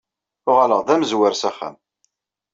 [0.49, 1.75] Uɣaleɣ-d d amezwar s axxam.